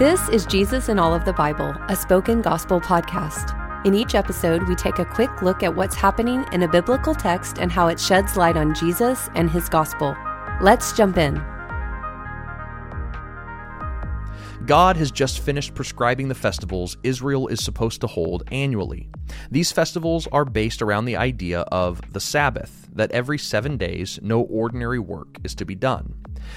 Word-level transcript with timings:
This 0.00 0.30
is 0.30 0.46
Jesus 0.46 0.88
in 0.88 0.98
All 0.98 1.14
of 1.14 1.26
the 1.26 1.34
Bible, 1.34 1.74
a 1.90 1.94
spoken 1.94 2.40
gospel 2.40 2.80
podcast. 2.80 3.54
In 3.84 3.92
each 3.92 4.14
episode, 4.14 4.66
we 4.66 4.74
take 4.74 4.98
a 4.98 5.04
quick 5.04 5.42
look 5.42 5.62
at 5.62 5.76
what's 5.76 5.94
happening 5.94 6.46
in 6.52 6.62
a 6.62 6.68
biblical 6.68 7.14
text 7.14 7.58
and 7.58 7.70
how 7.70 7.88
it 7.88 8.00
sheds 8.00 8.34
light 8.34 8.56
on 8.56 8.74
Jesus 8.74 9.28
and 9.34 9.50
his 9.50 9.68
gospel. 9.68 10.16
Let's 10.62 10.94
jump 10.94 11.18
in. 11.18 11.34
God 14.64 14.96
has 14.96 15.10
just 15.10 15.40
finished 15.40 15.74
prescribing 15.74 16.28
the 16.28 16.34
festivals 16.34 16.96
Israel 17.02 17.48
is 17.48 17.62
supposed 17.62 18.00
to 18.00 18.06
hold 18.06 18.44
annually. 18.50 19.10
These 19.50 19.70
festivals 19.70 20.26
are 20.28 20.46
based 20.46 20.80
around 20.80 21.04
the 21.04 21.16
idea 21.16 21.60
of 21.70 22.00
the 22.14 22.20
Sabbath, 22.20 22.88
that 22.94 23.12
every 23.12 23.36
seven 23.36 23.76
days 23.76 24.18
no 24.22 24.40
ordinary 24.40 24.98
work 24.98 25.36
is 25.44 25.54
to 25.56 25.66
be 25.66 25.74
done. 25.74 26.14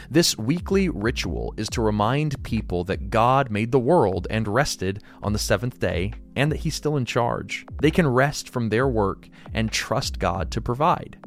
This 0.09 0.37
weekly 0.37 0.89
ritual 0.89 1.53
is 1.57 1.69
to 1.69 1.81
remind 1.81 2.43
people 2.43 2.83
that 2.85 3.09
God 3.09 3.49
made 3.49 3.71
the 3.71 3.79
world 3.79 4.27
and 4.29 4.47
rested 4.47 5.03
on 5.21 5.33
the 5.33 5.39
seventh 5.39 5.79
day 5.79 6.13
and 6.35 6.51
that 6.51 6.61
He's 6.61 6.75
still 6.75 6.97
in 6.97 7.05
charge. 7.05 7.65
They 7.81 7.91
can 7.91 8.07
rest 8.07 8.49
from 8.49 8.69
their 8.69 8.87
work 8.87 9.29
and 9.53 9.71
trust 9.71 10.19
God 10.19 10.51
to 10.51 10.61
provide. 10.61 11.17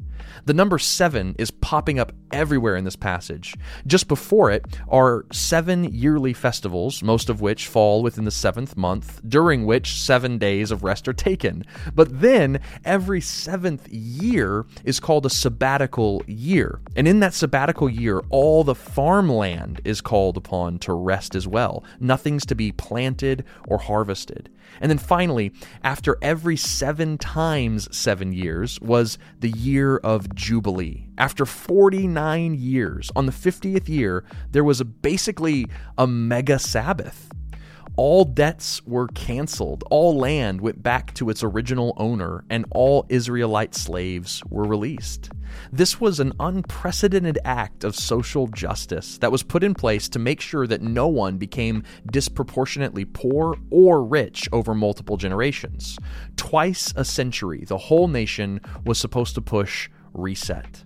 The 0.45 0.53
number 0.53 0.79
seven 0.79 1.35
is 1.37 1.51
popping 1.51 1.99
up 1.99 2.11
everywhere 2.31 2.75
in 2.75 2.83
this 2.83 2.95
passage. 2.95 3.55
Just 3.85 4.07
before 4.07 4.51
it 4.51 4.65
are 4.87 5.25
seven 5.31 5.85
yearly 5.85 6.33
festivals, 6.33 7.01
most 7.03 7.29
of 7.29 7.41
which 7.41 7.67
fall 7.67 8.03
within 8.03 8.25
the 8.25 8.31
seventh 8.31 8.75
month, 8.77 9.21
during 9.27 9.65
which 9.65 10.01
seven 10.01 10.37
days 10.37 10.71
of 10.71 10.83
rest 10.83 11.07
are 11.07 11.13
taken. 11.13 11.63
But 11.93 12.21
then 12.21 12.59
every 12.83 13.21
seventh 13.21 13.87
year 13.89 14.65
is 14.83 14.99
called 14.99 15.25
a 15.25 15.29
sabbatical 15.29 16.23
year. 16.27 16.79
And 16.95 17.07
in 17.07 17.19
that 17.21 17.33
sabbatical 17.33 17.89
year, 17.89 18.21
all 18.29 18.63
the 18.63 18.75
farmland 18.75 19.81
is 19.85 20.01
called 20.01 20.37
upon 20.37 20.79
to 20.79 20.93
rest 20.93 21.35
as 21.35 21.47
well. 21.47 21.83
Nothing's 21.99 22.45
to 22.47 22.55
be 22.55 22.71
planted 22.71 23.43
or 23.67 23.77
harvested. 23.77 24.49
And 24.81 24.89
then 24.89 24.97
finally, 24.97 25.53
after 25.83 26.17
every 26.21 26.57
seven 26.57 27.17
times 27.17 27.87
seven 27.95 28.33
years 28.33 28.79
was 28.81 29.17
the 29.39 29.49
year 29.49 29.97
of 29.97 30.16
Jubilee. 30.35 31.09
After 31.17 31.45
49 31.45 32.53
years, 32.55 33.11
on 33.15 33.25
the 33.25 33.31
50th 33.31 33.87
year, 33.89 34.23
there 34.51 34.63
was 34.63 34.81
a, 34.81 34.85
basically 34.85 35.65
a 35.97 36.07
mega 36.07 36.59
Sabbath 36.59 37.29
all 37.97 38.25
debts 38.25 38.85
were 38.85 39.07
canceled, 39.07 39.83
all 39.89 40.15
land 40.15 40.61
went 40.61 40.83
back 40.83 41.15
to 41.15 41.31
its 41.31 41.43
original 41.43 41.95
owner, 41.97 42.45
and 42.47 42.63
all 42.69 43.07
Israelite 43.09 43.73
slaves 43.73 44.43
were 44.49 44.65
released. 44.65 45.31
This 45.71 45.99
was 45.99 46.19
an 46.19 46.33
unprecedented 46.39 47.39
act 47.43 47.83
of 47.83 47.95
social 47.95 48.45
justice 48.47 49.17
that 49.17 49.31
was 49.31 49.41
put 49.41 49.63
in 49.63 49.73
place 49.73 50.07
to 50.09 50.19
make 50.19 50.41
sure 50.41 50.67
that 50.67 50.83
no 50.83 51.07
one 51.07 51.37
became 51.37 51.83
disproportionately 52.11 53.03
poor 53.03 53.57
or 53.71 54.03
rich 54.03 54.47
over 54.51 54.75
multiple 54.75 55.17
generations. 55.17 55.97
Twice 56.35 56.93
a 56.95 57.03
century, 57.03 57.65
the 57.65 57.79
whole 57.79 58.07
nation 58.07 58.61
was 58.85 58.99
supposed 58.99 59.33
to 59.33 59.41
push 59.41 59.89
reset. 60.17 60.83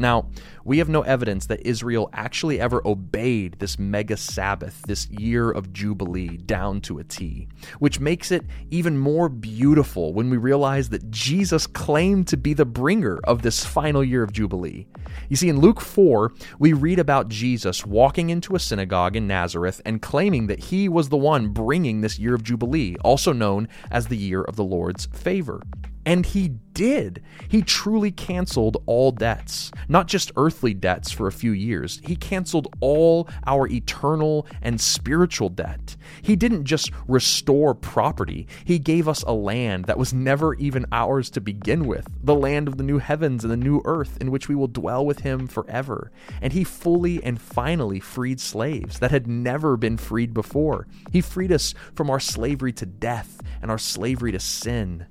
Now, 0.00 0.30
we 0.64 0.78
have 0.78 0.88
no 0.88 1.02
evidence 1.02 1.44
that 1.46 1.66
Israel 1.66 2.08
actually 2.14 2.58
ever 2.58 2.80
obeyed 2.86 3.58
this 3.58 3.78
mega 3.78 4.16
Sabbath, 4.16 4.80
this 4.86 5.06
year 5.10 5.50
of 5.50 5.74
Jubilee, 5.74 6.38
down 6.38 6.80
to 6.82 7.00
a 7.00 7.04
T, 7.04 7.48
which 7.80 8.00
makes 8.00 8.30
it 8.30 8.46
even 8.70 8.96
more 8.96 9.28
beautiful 9.28 10.14
when 10.14 10.30
we 10.30 10.38
realize 10.38 10.88
that 10.88 11.10
Jesus 11.10 11.66
claimed 11.66 12.28
to 12.28 12.38
be 12.38 12.54
the 12.54 12.64
bringer 12.64 13.20
of 13.24 13.42
this 13.42 13.62
final 13.62 14.02
year 14.02 14.22
of 14.22 14.32
Jubilee. 14.32 14.86
You 15.28 15.36
see, 15.36 15.50
in 15.50 15.60
Luke 15.60 15.82
4, 15.82 16.32
we 16.58 16.72
read 16.72 16.98
about 16.98 17.28
Jesus 17.28 17.84
walking 17.84 18.30
into 18.30 18.54
a 18.54 18.60
synagogue 18.60 19.16
in 19.16 19.26
Nazareth 19.26 19.82
and 19.84 20.00
claiming 20.00 20.46
that 20.46 20.64
he 20.64 20.88
was 20.88 21.10
the 21.10 21.18
one 21.18 21.48
bringing 21.48 22.00
this 22.00 22.18
year 22.18 22.34
of 22.34 22.42
Jubilee, 22.42 22.96
also 23.04 23.34
known 23.34 23.68
as 23.90 24.06
the 24.06 24.16
year 24.16 24.40
of 24.40 24.56
the 24.56 24.64
Lord's 24.64 25.04
favor. 25.12 25.60
And 26.06 26.24
he 26.24 26.48
did. 26.72 27.22
He 27.48 27.62
truly 27.62 28.10
canceled 28.10 28.82
all 28.86 29.12
debts, 29.12 29.70
not 29.88 30.06
just 30.06 30.32
earthly 30.36 30.72
debts 30.72 31.10
for 31.10 31.26
a 31.26 31.32
few 31.32 31.52
years. 31.52 32.00
He 32.04 32.16
canceled 32.16 32.74
all 32.80 33.28
our 33.46 33.66
eternal 33.68 34.46
and 34.62 34.80
spiritual 34.80 35.50
debt. 35.50 35.96
He 36.22 36.36
didn't 36.36 36.64
just 36.64 36.90
restore 37.06 37.74
property, 37.74 38.46
he 38.64 38.78
gave 38.78 39.08
us 39.08 39.22
a 39.24 39.32
land 39.32 39.84
that 39.86 39.98
was 39.98 40.14
never 40.14 40.54
even 40.54 40.86
ours 40.92 41.28
to 41.30 41.40
begin 41.40 41.86
with 41.86 42.06
the 42.22 42.34
land 42.34 42.68
of 42.68 42.76
the 42.78 42.84
new 42.84 42.98
heavens 42.98 43.44
and 43.44 43.52
the 43.52 43.56
new 43.56 43.82
earth 43.84 44.16
in 44.20 44.30
which 44.30 44.48
we 44.48 44.54
will 44.54 44.68
dwell 44.68 45.04
with 45.04 45.20
him 45.20 45.46
forever. 45.46 46.10
And 46.40 46.52
he 46.52 46.64
fully 46.64 47.22
and 47.22 47.40
finally 47.40 48.00
freed 48.00 48.40
slaves 48.40 49.00
that 49.00 49.10
had 49.10 49.26
never 49.26 49.76
been 49.76 49.96
freed 49.96 50.32
before. 50.32 50.86
He 51.12 51.20
freed 51.20 51.52
us 51.52 51.74
from 51.94 52.08
our 52.10 52.20
slavery 52.20 52.72
to 52.74 52.86
death 52.86 53.42
and 53.60 53.70
our 53.70 53.78
slavery 53.78 54.32
to 54.32 54.40
sin. 54.40 55.06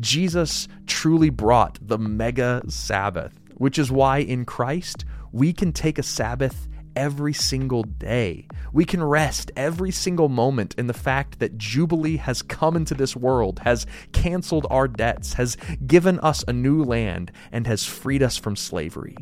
Jesus 0.00 0.68
truly 0.86 1.30
brought 1.30 1.78
the 1.80 1.98
mega 1.98 2.62
Sabbath, 2.68 3.38
which 3.54 3.78
is 3.78 3.90
why 3.90 4.18
in 4.18 4.44
Christ 4.44 5.04
we 5.32 5.52
can 5.52 5.72
take 5.72 5.98
a 5.98 6.02
Sabbath 6.02 6.68
every 6.96 7.32
single 7.32 7.82
day. 7.82 8.46
We 8.72 8.84
can 8.84 9.02
rest 9.02 9.50
every 9.56 9.90
single 9.90 10.28
moment 10.28 10.74
in 10.78 10.86
the 10.86 10.94
fact 10.94 11.38
that 11.40 11.58
Jubilee 11.58 12.16
has 12.16 12.42
come 12.42 12.76
into 12.76 12.94
this 12.94 13.16
world, 13.16 13.60
has 13.60 13.86
canceled 14.12 14.66
our 14.70 14.88
debts, 14.88 15.34
has 15.34 15.56
given 15.86 16.18
us 16.20 16.44
a 16.46 16.52
new 16.52 16.82
land, 16.82 17.32
and 17.52 17.66
has 17.66 17.84
freed 17.84 18.22
us 18.22 18.36
from 18.36 18.56
slavery. 18.56 19.16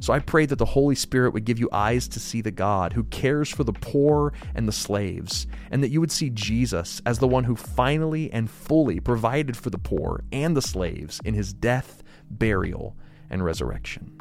So 0.00 0.12
I 0.12 0.18
pray 0.18 0.46
that 0.46 0.58
the 0.58 0.64
Holy 0.64 0.94
Spirit 0.94 1.32
would 1.32 1.44
give 1.44 1.58
you 1.58 1.68
eyes 1.72 2.08
to 2.08 2.20
see 2.20 2.40
the 2.40 2.50
God 2.50 2.92
who 2.92 3.04
cares 3.04 3.48
for 3.48 3.64
the 3.64 3.72
poor 3.72 4.32
and 4.54 4.68
the 4.68 4.72
slaves, 4.72 5.46
and 5.70 5.82
that 5.82 5.90
you 5.90 6.00
would 6.00 6.12
see 6.12 6.30
Jesus 6.30 7.02
as 7.04 7.18
the 7.18 7.28
one 7.28 7.44
who 7.44 7.56
finally 7.56 8.32
and 8.32 8.50
fully 8.50 9.00
provided 9.00 9.56
for 9.56 9.70
the 9.70 9.78
poor 9.78 10.24
and 10.32 10.56
the 10.56 10.62
slaves 10.62 11.20
in 11.24 11.34
his 11.34 11.52
death, 11.52 12.02
burial, 12.30 12.96
and 13.30 13.44
resurrection. 13.44 14.18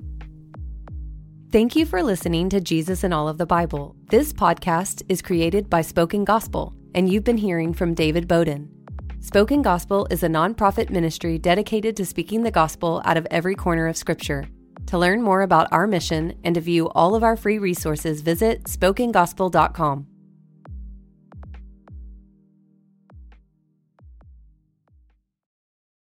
Thank 1.49 1.77
you 1.77 1.85
for 1.85 2.03
listening 2.03 2.49
to 2.49 2.59
Jesus 2.59 3.05
in 3.05 3.13
All 3.13 3.29
of 3.29 3.37
the 3.37 3.45
Bible. 3.45 3.95
This 4.09 4.33
podcast 4.33 5.01
is 5.07 5.21
created 5.21 5.69
by 5.69 5.81
Spoken 5.81 6.25
Gospel, 6.25 6.73
and 6.93 7.09
you've 7.09 7.23
been 7.23 7.37
hearing 7.37 7.73
from 7.73 7.93
David 7.93 8.27
Bowden. 8.27 8.69
Spoken 9.21 9.61
Gospel 9.61 10.07
is 10.11 10.23
a 10.23 10.27
nonprofit 10.27 10.89
ministry 10.89 11.37
dedicated 11.37 11.95
to 11.97 12.05
speaking 12.05 12.43
the 12.43 12.51
gospel 12.51 13.01
out 13.05 13.17
of 13.17 13.27
every 13.31 13.55
corner 13.55 13.87
of 13.87 13.95
Scripture. 13.97 14.47
To 14.87 14.97
learn 14.97 15.21
more 15.21 15.41
about 15.41 15.71
our 15.71 15.87
mission 15.87 16.33
and 16.43 16.55
to 16.55 16.61
view 16.61 16.89
all 16.89 17.15
of 17.15 17.23
our 17.23 17.37
free 17.37 17.59
resources, 17.59 18.21
visit 18.21 18.63
spokengospel.com. 18.63 20.16